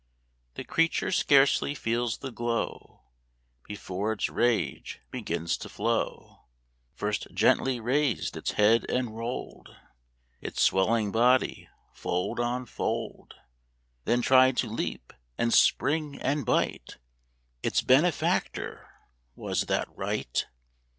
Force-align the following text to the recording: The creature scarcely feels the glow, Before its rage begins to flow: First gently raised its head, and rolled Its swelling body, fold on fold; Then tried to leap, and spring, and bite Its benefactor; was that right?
The 0.55 0.63
creature 0.63 1.11
scarcely 1.11 1.75
feels 1.75 2.17
the 2.17 2.31
glow, 2.31 3.01
Before 3.65 4.13
its 4.13 4.29
rage 4.29 4.99
begins 5.11 5.57
to 5.57 5.69
flow: 5.69 6.45
First 6.95 7.27
gently 7.35 7.79
raised 7.79 8.35
its 8.35 8.53
head, 8.53 8.83
and 8.89 9.15
rolled 9.15 9.75
Its 10.39 10.59
swelling 10.63 11.11
body, 11.11 11.69
fold 11.93 12.39
on 12.39 12.65
fold; 12.65 13.35
Then 14.05 14.23
tried 14.23 14.57
to 14.57 14.67
leap, 14.67 15.13
and 15.37 15.53
spring, 15.53 16.19
and 16.19 16.47
bite 16.47 16.97
Its 17.61 17.83
benefactor; 17.83 18.89
was 19.35 19.67
that 19.67 19.87
right? 19.95 20.47